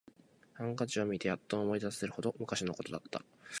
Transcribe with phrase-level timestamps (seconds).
[0.55, 3.23] ハンカチを見てやっと思い出せるほど昔のことだった